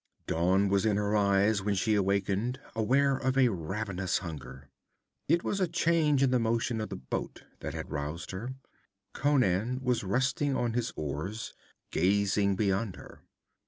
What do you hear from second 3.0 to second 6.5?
of a ravenous hunger. It was a change in the